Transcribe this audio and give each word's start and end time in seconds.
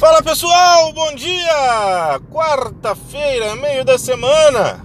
Fala 0.00 0.22
pessoal, 0.22 0.94
bom 0.94 1.14
dia! 1.14 2.18
Quarta-feira, 2.30 3.54
meio 3.56 3.84
da 3.84 3.98
semana. 3.98 4.82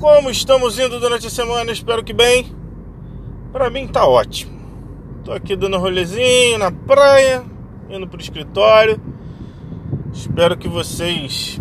Como 0.00 0.28
estamos 0.30 0.76
indo 0.80 0.98
durante 0.98 1.28
a 1.28 1.30
semana? 1.30 1.70
Espero 1.70 2.02
que 2.02 2.12
bem. 2.12 2.52
Para 3.52 3.70
mim 3.70 3.86
tá 3.86 4.04
ótimo. 4.04 4.50
Tô 5.24 5.30
aqui 5.30 5.54
dando 5.54 5.76
um 5.76 5.80
rolezinho 5.80 6.58
na 6.58 6.72
praia, 6.72 7.44
indo 7.88 8.08
pro 8.08 8.20
escritório. 8.20 9.00
Espero 10.12 10.58
que 10.58 10.66
vocês 10.66 11.60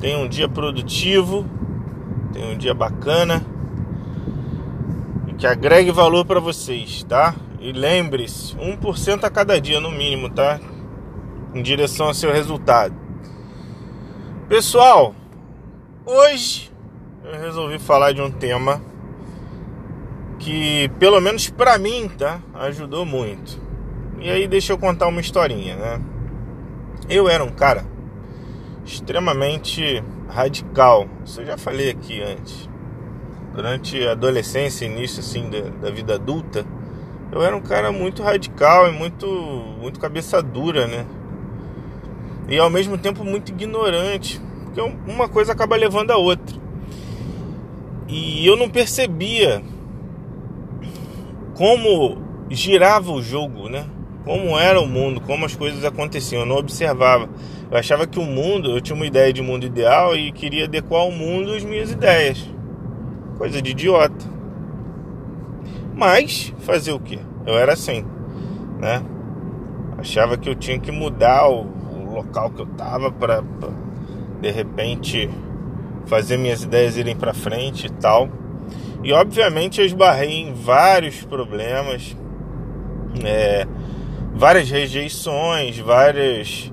tenham 0.00 0.22
um 0.22 0.28
dia 0.28 0.48
produtivo, 0.48 1.46
tenham 2.32 2.54
um 2.54 2.58
dia 2.58 2.74
bacana 2.74 3.46
e 5.28 5.34
que 5.34 5.46
agregue 5.46 5.92
valor 5.92 6.24
para 6.24 6.40
vocês, 6.40 7.04
tá? 7.04 7.32
E 7.60 7.70
lembre-se, 7.70 8.56
1% 8.56 9.22
a 9.22 9.30
cada 9.30 9.60
dia 9.60 9.78
no 9.78 9.92
mínimo, 9.92 10.30
tá? 10.30 10.58
Em 11.58 11.62
direção 11.62 12.06
ao 12.06 12.14
seu 12.14 12.32
resultado. 12.32 12.94
Pessoal, 14.48 15.14
hoje 16.06 16.70
eu 17.24 17.38
resolvi 17.38 17.78
falar 17.78 18.12
de 18.12 18.22
um 18.22 18.30
tema 18.30 18.80
que, 20.38 20.88
pelo 21.00 21.20
menos 21.20 21.50
para 21.50 21.76
mim, 21.76 22.08
tá, 22.16 22.40
ajudou 22.54 23.04
muito. 23.04 23.60
E 24.20 24.30
aí 24.30 24.46
deixa 24.46 24.72
eu 24.72 24.78
contar 24.78 25.08
uma 25.08 25.20
historinha, 25.20 25.76
né? 25.76 26.00
Eu 27.08 27.28
era 27.28 27.42
um 27.42 27.50
cara 27.50 27.84
extremamente 28.84 30.02
radical. 30.28 31.08
Isso 31.24 31.40
eu 31.40 31.46
já 31.46 31.58
falei 31.58 31.90
aqui 31.90 32.22
antes. 32.22 32.68
Durante 33.52 34.06
a 34.06 34.12
adolescência, 34.12 34.86
início 34.86 35.20
assim 35.20 35.50
da, 35.50 35.88
da 35.88 35.90
vida 35.90 36.14
adulta, 36.14 36.64
eu 37.32 37.42
era 37.42 37.56
um 37.56 37.60
cara 37.60 37.90
muito 37.90 38.22
radical 38.22 38.88
e 38.88 38.92
muito 38.92 39.26
muito 39.80 39.98
cabeça 39.98 40.40
dura, 40.40 40.86
né? 40.86 41.04
E 42.48 42.58
ao 42.58 42.70
mesmo 42.70 42.96
tempo 42.96 43.24
muito 43.24 43.50
ignorante, 43.50 44.40
porque 44.64 44.80
uma 45.06 45.28
coisa 45.28 45.52
acaba 45.52 45.76
levando 45.76 46.10
a 46.10 46.16
outra. 46.16 46.56
E 48.08 48.46
eu 48.46 48.56
não 48.56 48.70
percebia 48.70 49.62
como 51.54 52.22
girava 52.50 53.12
o 53.12 53.20
jogo, 53.20 53.68
né? 53.68 53.84
Como 54.24 54.58
era 54.58 54.80
o 54.80 54.86
mundo, 54.86 55.20
como 55.20 55.44
as 55.44 55.54
coisas 55.54 55.84
aconteciam, 55.84 56.40
eu 56.40 56.46
não 56.46 56.56
observava. 56.56 57.28
Eu 57.70 57.76
achava 57.76 58.06
que 58.06 58.18
o 58.18 58.24
mundo, 58.24 58.70
eu 58.70 58.80
tinha 58.80 58.96
uma 58.96 59.06
ideia 59.06 59.32
de 59.32 59.42
mundo 59.42 59.66
ideal 59.66 60.16
e 60.16 60.32
queria 60.32 60.64
adequar 60.64 61.02
ao 61.02 61.10
mundo 61.10 61.52
as 61.52 61.64
minhas 61.64 61.90
ideias. 61.90 62.48
Coisa 63.36 63.60
de 63.60 63.70
idiota. 63.72 64.24
Mas 65.94 66.54
fazer 66.60 66.92
o 66.92 67.00
que? 67.00 67.18
Eu 67.46 67.58
era 67.58 67.72
assim, 67.72 68.04
né? 68.78 69.02
Achava 69.98 70.36
que 70.36 70.48
eu 70.48 70.54
tinha 70.54 70.78
que 70.78 70.92
mudar 70.92 71.48
o, 71.48 71.66
local 72.18 72.50
que 72.50 72.60
eu 72.60 72.66
tava 72.66 73.10
para 73.10 73.42
de 74.40 74.50
repente 74.50 75.28
fazer 76.06 76.36
minhas 76.36 76.62
ideias 76.62 76.96
irem 76.96 77.16
para 77.16 77.34
frente 77.34 77.86
e 77.86 77.90
tal. 77.90 78.28
E 79.02 79.12
obviamente 79.12 79.80
eu 79.80 79.86
esbarrei 79.86 80.40
em 80.40 80.52
vários 80.52 81.22
problemas, 81.22 82.16
é, 83.24 83.66
várias 84.34 84.70
rejeições, 84.70 85.78
várias 85.78 86.72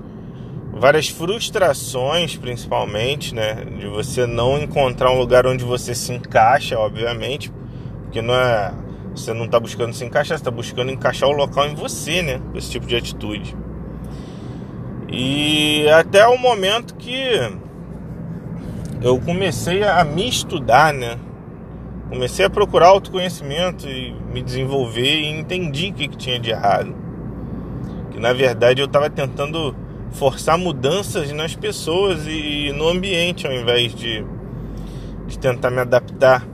várias 0.72 1.08
frustrações, 1.08 2.36
principalmente, 2.36 3.34
né, 3.34 3.64
de 3.78 3.86
você 3.86 4.26
não 4.26 4.58
encontrar 4.58 5.10
um 5.10 5.18
lugar 5.18 5.46
onde 5.46 5.64
você 5.64 5.94
se 5.94 6.12
encaixa, 6.12 6.78
obviamente, 6.78 7.50
porque 8.02 8.20
não 8.20 8.34
é 8.34 8.74
você 9.14 9.32
não 9.32 9.46
está 9.46 9.58
buscando 9.58 9.94
se 9.94 10.04
encaixar, 10.04 10.36
você 10.36 10.42
está 10.42 10.50
buscando 10.50 10.92
encaixar 10.92 11.30
o 11.30 11.32
local 11.32 11.66
em 11.66 11.74
você, 11.74 12.20
né, 12.20 12.42
esse 12.54 12.70
tipo 12.70 12.86
de 12.86 12.94
atitude. 12.94 13.56
E 15.18 15.88
até 15.88 16.26
o 16.26 16.36
momento 16.36 16.94
que 16.94 17.40
eu 19.00 19.18
comecei 19.18 19.82
a 19.82 20.04
me 20.04 20.28
estudar, 20.28 20.92
né? 20.92 21.18
Comecei 22.10 22.44
a 22.44 22.50
procurar 22.50 22.88
autoconhecimento 22.88 23.88
e 23.88 24.14
me 24.30 24.42
desenvolver 24.42 25.20
e 25.22 25.30
entendi 25.30 25.88
o 25.88 25.94
que, 25.94 26.08
que 26.08 26.18
tinha 26.18 26.38
de 26.38 26.50
errado. 26.50 26.94
Que 28.10 28.20
na 28.20 28.34
verdade 28.34 28.82
eu 28.82 28.84
estava 28.84 29.08
tentando 29.08 29.74
forçar 30.10 30.58
mudanças 30.58 31.32
nas 31.32 31.56
pessoas 31.56 32.26
e 32.26 32.70
no 32.76 32.86
ambiente 32.86 33.46
ao 33.46 33.54
invés 33.54 33.94
de, 33.94 34.22
de 35.26 35.38
tentar 35.38 35.70
me 35.70 35.80
adaptar 35.80 36.46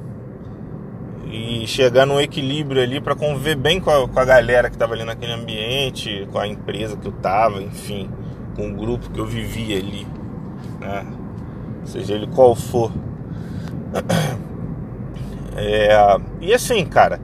e 1.32 1.66
chegar 1.66 2.06
num 2.06 2.20
equilíbrio 2.20 2.81
ali 2.81 3.00
para 3.00 3.16
conviver 3.16 3.56
bem 3.56 3.81
com 3.81 3.91
a, 3.91 4.09
com 4.09 4.20
a 4.20 4.25
galera 4.25 4.70
que 4.70 4.76
estava 4.76 4.94
ali 4.94 5.03
naquele 5.03 5.32
ambiente, 5.32 6.28
com 6.31 6.38
a 6.38 6.47
empresa 6.47 6.97
que 6.97 7.09
eu 7.09 7.12
estava, 7.12 7.60
enfim 7.60 8.09
com 8.54 8.70
o 8.70 8.74
grupo 8.74 9.10
que 9.10 9.18
eu 9.18 9.26
vivia 9.26 9.78
ali, 9.78 10.06
né? 10.80 11.06
Seja 11.84 12.14
ele 12.14 12.26
qual 12.26 12.54
for. 12.54 12.92
É, 15.54 15.94
e 16.40 16.54
assim, 16.54 16.82
cara, 16.86 17.20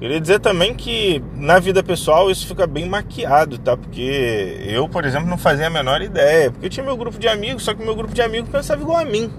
queria 0.00 0.18
dizer 0.18 0.40
também 0.40 0.74
que 0.74 1.22
na 1.34 1.58
vida 1.58 1.82
pessoal 1.82 2.30
isso 2.30 2.46
fica 2.46 2.66
bem 2.66 2.88
maquiado, 2.88 3.58
tá? 3.58 3.76
Porque 3.76 4.56
eu, 4.66 4.88
por 4.88 5.04
exemplo, 5.04 5.28
não 5.28 5.36
fazia 5.36 5.66
a 5.66 5.70
menor 5.70 6.00
ideia. 6.00 6.50
Porque 6.50 6.64
eu 6.64 6.70
tinha 6.70 6.82
meu 6.82 6.96
grupo 6.96 7.18
de 7.18 7.28
amigos, 7.28 7.62
só 7.62 7.74
que 7.74 7.84
meu 7.84 7.94
grupo 7.94 8.14
de 8.14 8.22
amigos 8.22 8.48
pensava 8.48 8.80
igual 8.80 8.96
a 8.96 9.04
mim. 9.04 9.30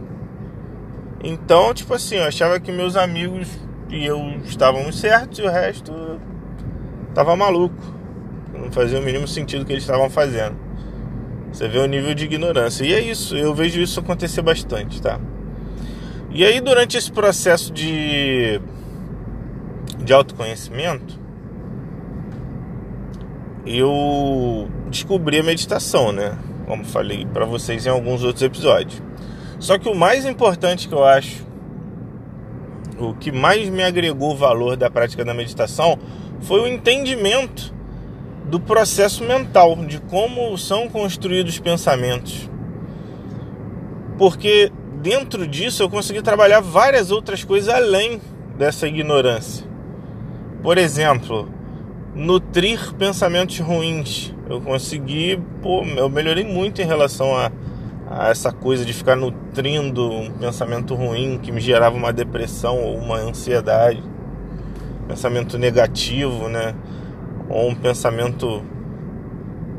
Então, 1.23 1.73
tipo 1.73 1.91
assim, 1.93 2.17
eu 2.17 2.25
achava 2.25 2.59
que 2.59 2.71
meus 2.71 2.95
amigos 2.95 3.47
e 3.89 4.05
eu 4.05 4.19
estávamos 4.45 4.99
certos 4.99 5.39
e 5.39 5.41
o 5.41 5.49
resto 5.49 6.19
tava 7.13 7.35
maluco. 7.35 7.75
Não 8.53 8.71
fazia 8.71 8.99
o 8.99 9.01
mínimo 9.01 9.27
sentido 9.27 9.65
que 9.65 9.71
eles 9.71 9.83
estavam 9.83 10.09
fazendo. 10.09 10.66
Você 11.51 11.67
vê 11.67 11.79
o 11.79 11.85
nível 11.85 12.13
de 12.13 12.25
ignorância. 12.25 12.83
E 12.85 12.93
é 12.93 12.99
isso, 12.99 13.35
eu 13.35 13.53
vejo 13.53 13.81
isso 13.81 13.99
acontecer 13.99 14.41
bastante, 14.41 15.01
tá? 15.01 15.19
E 16.29 16.43
aí, 16.45 16.61
durante 16.61 16.97
esse 16.97 17.11
processo 17.11 17.71
de, 17.71 18.61
de 20.03 20.13
autoconhecimento, 20.13 21.19
eu 23.65 24.69
descobri 24.89 25.39
a 25.39 25.43
meditação, 25.43 26.11
né? 26.11 26.37
Como 26.65 26.85
falei 26.85 27.25
para 27.25 27.45
vocês 27.45 27.85
em 27.85 27.89
alguns 27.89 28.23
outros 28.23 28.43
episódios. 28.43 29.01
Só 29.59 29.77
que 29.77 29.89
o 29.89 29.95
mais 29.95 30.25
importante 30.25 30.87
que 30.87 30.93
eu 30.93 31.03
acho, 31.03 31.45
o 32.99 33.13
que 33.13 33.31
mais 33.31 33.69
me 33.69 33.83
agregou 33.83 34.35
valor 34.35 34.75
da 34.75 34.89
prática 34.89 35.25
da 35.25 35.33
meditação, 35.33 35.97
foi 36.41 36.61
o 36.61 36.67
entendimento 36.67 37.73
do 38.47 38.59
processo 38.59 39.23
mental, 39.23 39.75
de 39.85 39.99
como 39.99 40.57
são 40.57 40.87
construídos 40.87 41.53
os 41.53 41.59
pensamentos. 41.59 42.49
Porque 44.17 44.71
dentro 45.01 45.45
disso 45.45 45.83
eu 45.83 45.89
consegui 45.89 46.21
trabalhar 46.21 46.59
várias 46.61 47.11
outras 47.11 47.43
coisas 47.43 47.73
além 47.73 48.21
dessa 48.57 48.87
ignorância. 48.87 49.65
Por 50.63 50.77
exemplo, 50.77 51.49
nutrir 52.15 52.93
pensamentos 52.95 53.59
ruins. 53.59 54.33
Eu 54.49 54.59
consegui, 54.61 55.39
pô, 55.61 55.83
eu 55.83 56.09
melhorei 56.09 56.43
muito 56.43 56.81
em 56.81 56.85
relação 56.85 57.35
a, 57.37 57.51
a 58.09 58.29
essa 58.29 58.51
coisa 58.51 58.83
de 58.83 58.93
ficar 58.93 59.15
nutrindo 59.15 60.09
um 60.09 60.31
pensamento 60.31 60.95
ruim 60.95 61.37
que 61.37 61.51
me 61.51 61.61
gerava 61.61 61.95
uma 61.95 62.11
depressão 62.11 62.81
ou 62.81 62.97
uma 62.97 63.17
ansiedade, 63.17 64.01
pensamento 65.07 65.57
negativo, 65.57 66.47
né? 66.49 66.73
Ou 67.49 67.69
um 67.69 67.75
pensamento 67.75 68.63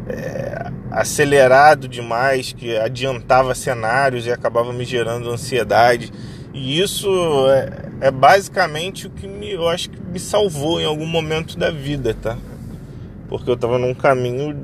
é, 0.09 0.71
acelerado 0.91 1.87
demais 1.87 2.53
que 2.53 2.77
adiantava 2.77 3.55
cenários 3.55 4.27
e 4.27 4.33
acabava 4.33 4.73
me 4.73 4.85
gerando 4.85 5.31
ansiedade. 5.31 6.13
E 6.53 6.81
isso 6.81 7.09
é, 7.51 8.09
é 8.09 8.11
basicamente 8.11 9.07
o 9.07 9.11
que 9.11 9.27
me, 9.27 9.53
eu 9.53 9.69
acho 9.69 9.91
que 9.91 10.01
me 10.01 10.19
salvou 10.19 10.81
em 10.81 10.85
algum 10.85 11.07
momento 11.07 11.59
da 11.59 11.71
vida, 11.71 12.15
tá? 12.15 12.37
Porque 13.29 13.51
eu 13.51 13.55
estava 13.55 13.79
num 13.79 13.95
caminho 13.95 14.55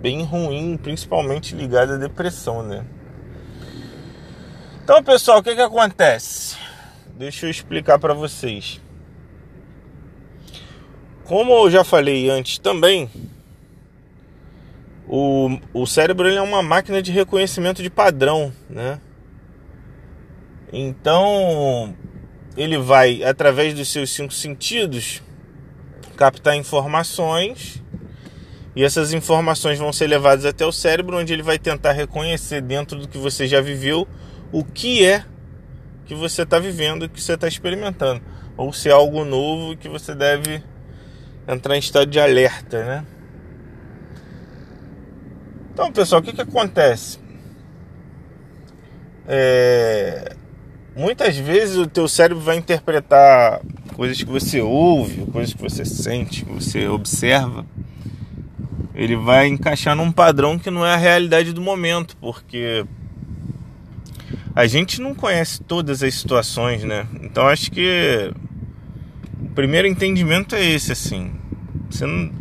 bem 0.00 0.24
ruim, 0.24 0.78
principalmente 0.82 1.54
ligado 1.54 1.92
à 1.92 1.96
depressão, 1.96 2.62
né? 2.62 2.84
Então, 4.82 5.02
pessoal, 5.02 5.38
o 5.38 5.42
que 5.42 5.54
que 5.54 5.62
acontece? 5.62 6.56
Deixa 7.16 7.46
eu 7.46 7.50
explicar 7.50 7.98
para 7.98 8.12
vocês. 8.12 8.80
Como 11.24 11.52
eu 11.52 11.70
já 11.70 11.82
falei 11.82 12.28
antes 12.28 12.58
também, 12.58 13.10
o, 15.08 15.58
o 15.72 15.86
cérebro 15.86 16.28
é 16.28 16.40
uma 16.40 16.62
máquina 16.62 17.00
de 17.00 17.10
reconhecimento 17.10 17.82
de 17.82 17.88
padrão, 17.88 18.52
né? 18.68 19.00
Então, 20.70 21.94
ele 22.56 22.76
vai, 22.76 23.22
através 23.22 23.72
dos 23.72 23.88
seus 23.88 24.10
cinco 24.10 24.34
sentidos, 24.34 25.22
captar 26.14 26.56
informações 26.56 27.82
e 28.76 28.84
essas 28.84 29.12
informações 29.14 29.78
vão 29.78 29.92
ser 29.92 30.08
levadas 30.08 30.44
até 30.44 30.66
o 30.66 30.72
cérebro, 30.72 31.18
onde 31.18 31.32
ele 31.32 31.42
vai 31.42 31.58
tentar 31.58 31.92
reconhecer 31.92 32.60
dentro 32.60 32.98
do 32.98 33.08
que 33.08 33.16
você 33.16 33.46
já 33.46 33.60
viveu 33.60 34.06
o 34.52 34.62
que 34.62 35.06
é 35.06 35.24
que 36.04 36.14
você 36.14 36.42
está 36.42 36.58
vivendo, 36.58 37.08
que 37.08 37.22
você 37.22 37.32
está 37.32 37.48
experimentando, 37.48 38.20
ou 38.58 38.74
se 38.74 38.90
é 38.90 38.92
algo 38.92 39.24
novo 39.24 39.74
que 39.74 39.88
você 39.88 40.14
deve 40.14 40.62
entrar 41.46 41.76
em 41.76 41.78
estado 41.78 42.06
de 42.06 42.18
alerta, 42.18 42.84
né? 42.84 43.04
Então, 45.72 45.90
pessoal, 45.92 46.20
o 46.20 46.24
que, 46.24 46.32
que 46.32 46.40
acontece? 46.40 47.18
É... 49.26 50.36
Muitas 50.96 51.36
vezes 51.36 51.76
o 51.76 51.88
teu 51.88 52.06
cérebro 52.06 52.42
vai 52.42 52.56
interpretar 52.56 53.60
coisas 53.96 54.16
que 54.16 54.30
você 54.30 54.60
ouve, 54.60 55.26
coisas 55.26 55.52
que 55.52 55.60
você 55.60 55.84
sente, 55.84 56.44
que 56.44 56.52
você 56.52 56.86
observa. 56.86 57.66
Ele 58.94 59.16
vai 59.16 59.48
encaixar 59.48 59.96
num 59.96 60.12
padrão 60.12 60.56
que 60.56 60.70
não 60.70 60.86
é 60.86 60.94
a 60.94 60.96
realidade 60.96 61.52
do 61.52 61.60
momento, 61.60 62.16
porque 62.18 62.86
a 64.54 64.66
gente 64.68 65.00
não 65.00 65.12
conhece 65.12 65.60
todas 65.64 66.00
as 66.00 66.14
situações, 66.14 66.84
né? 66.84 67.08
Então 67.20 67.48
acho 67.48 67.72
que 67.72 68.32
primeiro 69.54 69.88
entendimento 69.88 70.54
é 70.54 70.64
esse, 70.64 70.92
assim. 70.92 71.34
Você 71.90 72.06
não, 72.06 72.32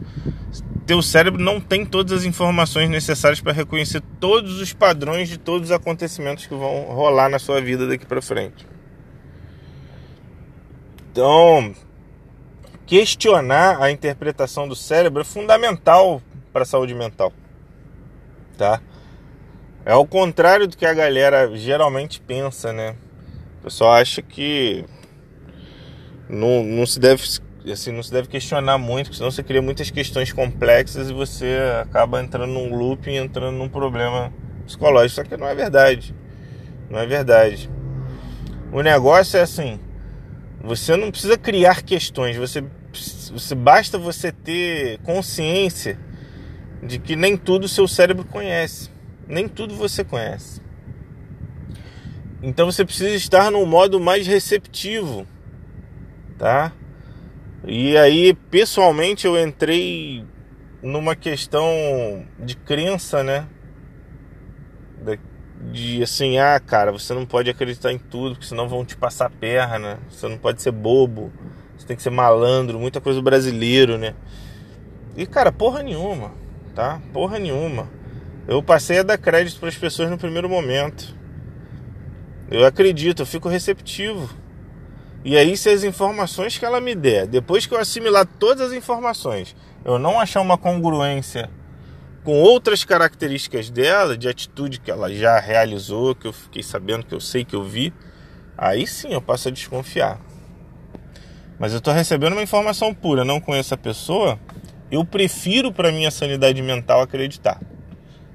teu 0.85 1.01
cérebro 1.01 1.41
não 1.41 1.59
tem 1.59 1.85
todas 1.85 2.11
as 2.11 2.25
informações 2.25 2.89
necessárias 2.89 3.39
para 3.39 3.53
reconhecer 3.53 4.01
todos 4.19 4.59
os 4.59 4.73
padrões 4.73 5.29
de 5.29 5.37
todos 5.37 5.69
os 5.69 5.71
acontecimentos 5.71 6.45
que 6.45 6.53
vão 6.53 6.83
rolar 6.83 7.29
na 7.29 7.39
sua 7.39 7.61
vida 7.61 7.87
daqui 7.87 8.05
para 8.05 8.21
frente. 8.21 8.67
Então, 11.11 11.73
questionar 12.85 13.81
a 13.81 13.91
interpretação 13.91 14.67
do 14.67 14.75
cérebro 14.75 15.21
é 15.21 15.25
fundamental 15.25 16.21
para 16.51 16.63
a 16.63 16.65
saúde 16.65 16.93
mental, 16.93 17.31
tá? 18.57 18.81
É 19.85 19.91
ao 19.91 20.05
contrário 20.05 20.67
do 20.67 20.77
que 20.77 20.85
a 20.85 20.93
galera 20.93 21.55
geralmente 21.55 22.19
pensa, 22.21 22.73
né? 22.73 22.95
O 23.59 23.63
pessoal 23.63 23.93
acha 23.93 24.21
que 24.21 24.85
não, 26.29 26.63
não 26.63 26.85
se 26.85 26.99
deve 26.99 27.23
assim, 27.71 27.91
não 27.91 28.03
se 28.03 28.11
deve 28.11 28.27
questionar 28.27 28.77
muito, 28.77 29.15
senão 29.15 29.31
você 29.31 29.41
cria 29.41 29.61
muitas 29.61 29.89
questões 29.89 30.33
complexas 30.33 31.09
e 31.09 31.13
você 31.13 31.57
acaba 31.81 32.21
entrando 32.21 32.51
num 32.51 32.75
loop 32.75 33.09
e 33.09 33.15
entrando 33.15 33.55
num 33.57 33.69
problema 33.69 34.33
psicológico. 34.65 35.15
Só 35.15 35.23
que 35.23 35.37
não 35.37 35.47
é 35.47 35.55
verdade. 35.55 36.13
Não 36.89 36.99
é 36.99 37.05
verdade. 37.05 37.69
O 38.71 38.81
negócio 38.81 39.37
é 39.37 39.41
assim, 39.41 39.79
você 40.61 40.95
não 40.95 41.11
precisa 41.11 41.37
criar 41.37 41.83
questões, 41.83 42.35
você, 42.35 42.63
você 43.31 43.53
basta 43.55 43.97
você 43.97 44.31
ter 44.31 44.97
consciência 44.99 45.99
de 46.81 46.97
que 46.99 47.15
nem 47.15 47.37
tudo 47.37 47.65
o 47.65 47.69
seu 47.69 47.87
cérebro 47.87 48.25
conhece 48.25 48.93
nem 49.27 49.47
tudo 49.47 49.75
você 49.75 50.03
conhece. 50.03 50.61
Então 52.41 52.69
você 52.69 52.83
precisa 52.83 53.15
estar 53.15 53.51
num 53.51 53.65
modo 53.65 53.99
mais 53.99 54.27
receptivo, 54.27 55.25
tá? 56.37 56.71
E 57.65 57.97
aí, 57.97 58.33
pessoalmente, 58.33 59.25
eu 59.25 59.41
entrei 59.41 60.25
numa 60.81 61.15
questão 61.15 62.25
de 62.37 62.57
crença, 62.57 63.23
né? 63.23 63.47
De 65.71 66.03
assim, 66.03 66.37
ah, 66.37 66.59
cara, 66.59 66.91
você 66.91 67.13
não 67.13 67.25
pode 67.25 67.49
acreditar 67.49 67.93
em 67.93 67.97
tudo, 67.97 68.35
porque 68.35 68.47
senão 68.47 68.67
vão 68.67 68.83
te 68.83 68.97
passar 68.97 69.27
a 69.27 69.29
perna. 69.29 69.99
Você 70.09 70.27
não 70.27 70.37
pode 70.37 70.61
ser 70.61 70.71
bobo, 70.71 71.31
você 71.77 71.87
tem 71.87 71.95
que 71.95 72.03
ser 72.03 72.09
malandro, 72.09 72.77
muita 72.77 72.99
coisa 72.99 73.21
brasileiro, 73.21 73.97
né? 73.97 74.13
E, 75.15 75.25
cara, 75.25 75.51
porra 75.51 75.81
nenhuma, 75.81 76.31
tá? 76.75 77.01
Porra 77.13 77.39
nenhuma. 77.39 77.89
Eu 78.45 78.61
passei 78.61 78.99
a 78.99 79.03
dar 79.03 79.17
crédito 79.17 79.59
para 79.59 79.69
as 79.69 79.77
pessoas 79.77 80.09
no 80.09 80.17
primeiro 80.17 80.49
momento. 80.49 81.15
Eu 82.51 82.65
acredito, 82.65 83.21
eu 83.21 83.25
fico 83.25 83.47
receptivo. 83.47 84.29
E 85.23 85.37
aí, 85.37 85.55
se 85.55 85.69
as 85.69 85.83
informações 85.83 86.57
que 86.57 86.65
ela 86.65 86.81
me 86.81 86.93
der, 86.93 87.27
depois 87.27 87.65
que 87.65 87.73
eu 87.73 87.79
assimilar 87.79 88.25
todas 88.25 88.71
as 88.71 88.73
informações, 88.73 89.55
eu 89.85 89.97
não 89.97 90.19
achar 90.19 90.41
uma 90.41 90.57
congruência 90.57 91.49
com 92.23 92.33
outras 92.41 92.83
características 92.83 93.69
dela, 93.69 94.17
de 94.17 94.27
atitude 94.27 94.79
que 94.79 94.91
ela 94.91 95.13
já 95.13 95.39
realizou, 95.39 96.15
que 96.15 96.27
eu 96.27 96.33
fiquei 96.33 96.63
sabendo, 96.63 97.05
que 97.05 97.13
eu 97.13 97.19
sei 97.19 97.43
que 97.45 97.55
eu 97.55 97.63
vi, 97.63 97.93
aí 98.57 98.85
sim 98.87 99.13
eu 99.13 99.21
passo 99.21 99.47
a 99.47 99.51
desconfiar. 99.51 100.19
Mas 101.59 101.71
eu 101.71 101.77
estou 101.77 101.93
recebendo 101.93 102.33
uma 102.33 102.43
informação 102.43 102.93
pura, 102.93 103.23
não 103.23 103.39
conheço 103.39 103.73
a 103.73 103.77
pessoa, 103.77 104.39
eu 104.91 105.05
prefiro 105.05 105.71
para 105.71 105.91
minha 105.91 106.11
sanidade 106.11 106.61
mental 106.61 107.01
acreditar 107.01 107.59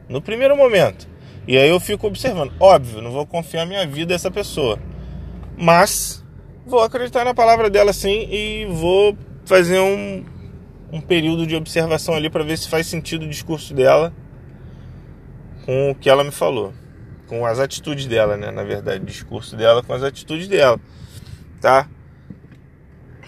no 0.08 0.22
primeiro 0.22 0.56
momento. 0.56 1.08
E 1.46 1.56
aí 1.56 1.68
eu 1.68 1.80
fico 1.80 2.06
observando. 2.06 2.52
Óbvio, 2.58 3.00
não 3.00 3.10
vou 3.10 3.26
confiar 3.26 3.66
minha 3.66 3.86
vida 3.86 4.14
a 4.14 4.16
essa 4.16 4.30
pessoa. 4.30 4.78
Mas 5.56 6.17
vou 6.68 6.82
acreditar 6.82 7.24
na 7.24 7.34
palavra 7.34 7.70
dela 7.70 7.92
sim 7.92 8.28
e 8.30 8.66
vou 8.66 9.16
fazer 9.46 9.80
um, 9.80 10.24
um 10.92 11.00
período 11.00 11.46
de 11.46 11.56
observação 11.56 12.14
ali 12.14 12.28
para 12.28 12.44
ver 12.44 12.58
se 12.58 12.68
faz 12.68 12.86
sentido 12.86 13.24
o 13.24 13.28
discurso 13.28 13.72
dela 13.72 14.12
com 15.64 15.90
o 15.90 15.94
que 15.94 16.10
ela 16.10 16.22
me 16.22 16.30
falou. 16.30 16.74
Com 17.26 17.44
as 17.44 17.58
atitudes 17.58 18.06
dela, 18.06 18.36
né? 18.36 18.50
Na 18.50 18.62
verdade, 18.62 19.02
o 19.02 19.06
discurso 19.06 19.56
dela 19.56 19.82
com 19.82 19.92
as 19.92 20.02
atitudes 20.02 20.46
dela. 20.46 20.78
Tá? 21.60 21.88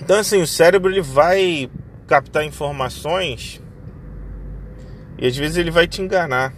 Então 0.00 0.19
assim, 0.19 0.40
o 0.40 0.46
cérebro 0.46 0.90
ele 0.90 1.02
vai 1.02 1.70
captar 2.06 2.44
informações 2.44 3.60
e 5.19 5.26
às 5.26 5.37
vezes 5.37 5.56
ele 5.56 5.70
vai 5.70 5.87
te 5.87 6.00
enganar. 6.00 6.54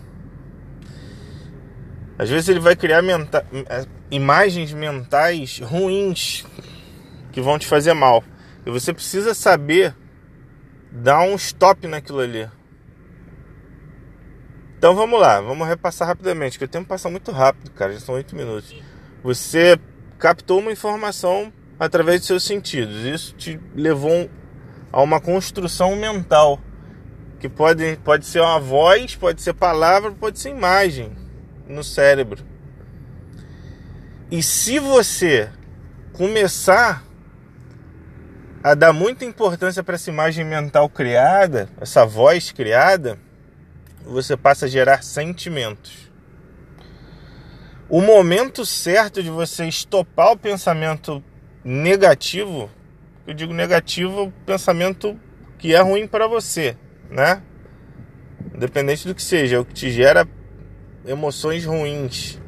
Às 2.18 2.30
vezes 2.30 2.48
ele 2.48 2.60
vai 2.60 2.76
criar 2.76 3.02
menta 3.02 3.44
é, 3.68 3.84
imagens 4.10 4.72
mentais 4.72 5.58
ruins 5.58 6.44
que 7.32 7.40
vão 7.40 7.58
te 7.58 7.66
fazer 7.66 7.94
mal. 7.94 8.22
E 8.64 8.70
você 8.70 8.92
precisa 8.92 9.34
saber 9.34 9.96
dar 10.90 11.22
um 11.22 11.34
stop 11.34 11.88
naquilo 11.88 12.20
ali. 12.20 12.48
Então 14.76 14.94
vamos 14.94 15.20
lá, 15.20 15.40
vamos 15.40 15.66
repassar 15.66 16.08
rapidamente, 16.08 16.58
que 16.58 16.64
o 16.64 16.68
tempo 16.68 16.88
passa 16.88 17.08
muito 17.08 17.30
rápido, 17.30 17.70
cara, 17.70 17.92
já 17.92 18.00
são 18.00 18.16
oito 18.16 18.36
minutos. 18.36 18.74
Você 19.22 19.78
captou 20.18 20.58
uma 20.58 20.72
informação 20.72 21.52
através 21.78 22.20
dos 22.20 22.26
seus 22.26 22.44
sentidos. 22.44 23.04
Isso 23.04 23.34
te 23.34 23.60
levou 23.74 24.28
a 24.92 25.00
uma 25.00 25.20
construção 25.20 25.96
mental. 25.96 26.60
Que 27.40 27.48
pode, 27.48 27.96
pode 28.04 28.26
ser 28.26 28.40
uma 28.40 28.60
voz, 28.60 29.16
pode 29.16 29.42
ser 29.42 29.52
palavra, 29.52 30.12
pode 30.12 30.38
ser 30.38 30.50
imagem 30.50 31.12
no 31.68 31.82
cérebro. 31.82 32.44
E 34.30 34.42
se 34.42 34.78
você 34.78 35.50
começar 36.12 37.04
a 38.62 38.74
dar 38.74 38.92
muita 38.92 39.24
importância 39.24 39.82
para 39.82 39.96
essa 39.96 40.08
imagem 40.08 40.44
mental 40.44 40.88
criada, 40.88 41.68
essa 41.80 42.06
voz 42.06 42.52
criada, 42.52 43.18
você 44.04 44.36
passa 44.36 44.66
a 44.66 44.68
gerar 44.68 45.02
sentimentos. 45.02 46.10
O 47.88 48.00
momento 48.00 48.64
certo 48.64 49.22
de 49.22 49.30
você 49.30 49.66
estopar 49.66 50.30
o 50.32 50.36
pensamento 50.36 51.22
negativo, 51.64 52.70
eu 53.26 53.34
digo 53.34 53.52
negativo, 53.52 54.32
pensamento 54.46 55.18
que 55.58 55.74
é 55.74 55.80
ruim 55.80 56.06
para 56.06 56.28
você, 56.28 56.76
né? 57.10 57.42
Independente 58.54 59.06
do 59.06 59.14
que 59.14 59.22
seja, 59.22 59.56
é 59.56 59.58
o 59.58 59.64
que 59.64 59.74
te 59.74 59.90
gera 59.90 60.26
emoções 61.04 61.64
ruins, 61.64 62.40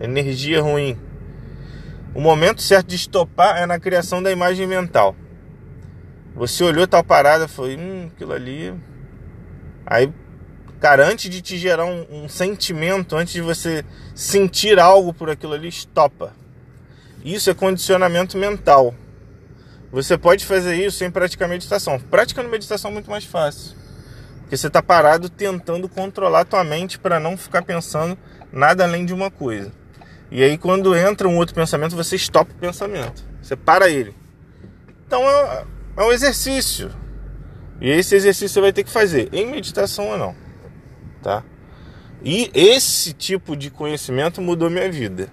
energia 0.00 0.60
ruim. 0.60 0.98
O 2.14 2.20
momento 2.20 2.60
certo 2.60 2.88
de 2.88 2.96
estopar 2.96 3.56
é 3.58 3.64
na 3.64 3.78
criação 3.78 4.22
da 4.22 4.30
imagem 4.30 4.66
mental. 4.66 5.16
Você 6.34 6.64
olhou 6.64 6.86
tal 6.86 7.04
parada, 7.04 7.46
foi, 7.46 7.76
hum, 7.76 8.10
aquilo 8.14 8.32
ali. 8.32 8.74
Aí, 9.84 10.12
cara, 10.80 11.06
antes 11.06 11.30
de 11.30 11.42
te 11.42 11.58
gerar 11.58 11.84
um, 11.84 12.06
um 12.10 12.28
sentimento, 12.28 13.16
antes 13.16 13.34
de 13.34 13.40
você 13.40 13.84
sentir 14.14 14.78
algo 14.78 15.12
por 15.12 15.28
aquilo 15.28 15.52
ali, 15.52 15.68
estopa. 15.68 16.32
Isso 17.24 17.50
é 17.50 17.54
condicionamento 17.54 18.36
mental. 18.36 18.94
Você 19.92 20.16
pode 20.16 20.46
fazer 20.46 20.74
isso 20.74 20.96
sem 20.96 21.10
praticar 21.10 21.48
meditação. 21.48 22.00
Praticando 22.00 22.48
meditação 22.48 22.90
é 22.90 22.94
muito 22.94 23.10
mais 23.10 23.24
fácil. 23.24 23.76
Porque 24.40 24.56
você 24.56 24.66
está 24.66 24.82
parado 24.82 25.28
tentando 25.28 25.88
controlar 25.88 26.40
a 26.40 26.44
tua 26.44 26.64
mente 26.64 26.98
para 26.98 27.20
não 27.20 27.36
ficar 27.36 27.62
pensando 27.62 28.16
nada 28.50 28.84
além 28.84 29.04
de 29.04 29.12
uma 29.12 29.30
coisa. 29.30 29.70
E 30.30 30.42
aí 30.42 30.56
quando 30.56 30.96
entra 30.96 31.28
um 31.28 31.36
outro 31.36 31.54
pensamento, 31.54 31.94
você 31.94 32.16
estopa 32.16 32.52
o 32.52 32.54
pensamento. 32.54 33.22
Você 33.42 33.54
para 33.54 33.90
ele. 33.90 34.14
Então 35.06 35.28
é, 35.28 35.64
é 35.96 36.02
um 36.02 36.12
exercício. 36.12 36.90
E 37.80 37.88
esse 37.90 38.14
exercício 38.14 38.48
você 38.48 38.60
vai 38.60 38.72
ter 38.72 38.84
que 38.84 38.90
fazer 38.90 39.28
em 39.32 39.46
meditação 39.50 40.08
ou 40.08 40.18
não. 40.18 40.36
Tá? 41.22 41.42
E 42.24 42.50
esse 42.54 43.12
tipo 43.12 43.56
de 43.56 43.70
conhecimento 43.70 44.40
mudou 44.40 44.70
minha 44.70 44.90
vida. 44.90 45.28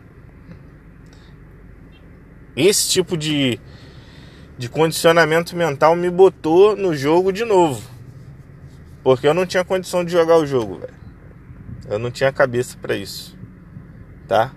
Esse 2.56 2.90
tipo 2.90 3.16
de, 3.16 3.60
de 4.58 4.68
condicionamento 4.68 5.56
mental 5.56 5.96
me 5.96 6.10
botou 6.10 6.76
no 6.76 6.96
jogo 6.96 7.32
de 7.32 7.46
novo. 7.46 7.88
Porque 9.04 9.28
eu 9.28 9.34
não 9.34 9.46
tinha 9.46 9.64
condição 9.64 10.04
de 10.04 10.12
jogar 10.12 10.38
o 10.38 10.46
jogo, 10.46 10.80
velho. 10.80 11.00
Eu 11.88 12.00
não 12.00 12.12
tinha 12.12 12.32
cabeça 12.32 12.78
para 12.82 12.96
isso. 12.96 13.38
Tá? 14.28 14.52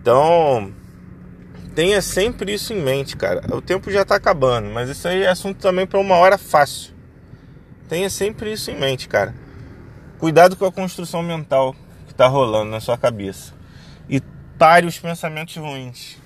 Então, 0.00 0.72
tenha 1.74 2.00
sempre 2.00 2.54
isso 2.54 2.72
em 2.72 2.80
mente, 2.80 3.16
cara. 3.16 3.42
O 3.54 3.60
tempo 3.60 3.90
já 3.90 4.04
tá 4.04 4.14
acabando, 4.14 4.70
mas 4.70 4.88
isso 4.88 5.06
aí 5.08 5.22
é 5.22 5.28
assunto 5.28 5.58
também 5.58 5.86
para 5.86 5.98
uma 5.98 6.14
hora 6.16 6.38
fácil. 6.38 6.94
Tenha 7.88 8.08
sempre 8.08 8.52
isso 8.52 8.70
em 8.70 8.78
mente, 8.78 9.08
cara. 9.08 9.34
Cuidado 10.18 10.56
com 10.56 10.64
a 10.64 10.72
construção 10.72 11.22
mental 11.22 11.74
que 12.06 12.12
está 12.12 12.26
rolando 12.26 12.70
na 12.70 12.80
sua 12.80 12.96
cabeça. 12.96 13.52
E 14.08 14.20
pare 14.58 14.86
os 14.86 14.98
pensamentos 14.98 15.56
ruins. 15.56 16.16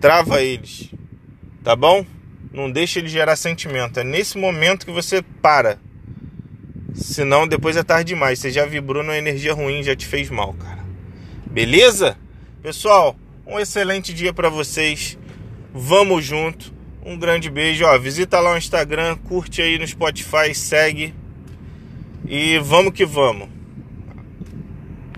Trava 0.00 0.42
eles. 0.42 0.90
Tá 1.62 1.74
bom? 1.74 2.04
Não 2.52 2.70
deixe 2.70 2.98
ele 2.98 3.08
gerar 3.08 3.36
sentimento. 3.36 4.00
É 4.00 4.04
nesse 4.04 4.36
momento 4.36 4.84
que 4.84 4.92
você 4.92 5.22
para. 5.22 5.78
Senão 6.94 7.46
depois 7.46 7.76
é 7.76 7.82
tarde 7.82 8.14
demais. 8.14 8.38
Você 8.38 8.50
já 8.50 8.66
vibrou 8.66 9.02
numa 9.02 9.16
energia 9.16 9.54
ruim, 9.54 9.82
já 9.82 9.94
te 9.94 10.06
fez 10.06 10.28
mal, 10.30 10.52
cara. 10.54 10.84
Beleza? 11.46 12.16
Pessoal, 12.62 13.16
um 13.46 13.58
excelente 13.58 14.12
dia 14.12 14.32
para 14.32 14.48
vocês. 14.48 15.16
Vamos 15.72 16.24
junto. 16.24 16.74
Um 17.04 17.16
grande 17.16 17.48
beijo. 17.48 17.84
Ó, 17.84 17.98
visita 17.98 18.40
lá 18.40 18.52
o 18.52 18.58
Instagram, 18.58 19.16
curte 19.16 19.62
aí 19.62 19.78
no 19.78 19.86
Spotify, 19.86 20.52
segue. 20.52 21.14
E 22.28 22.58
vamos 22.58 22.92
que 22.92 23.06
vamos. 23.06 23.55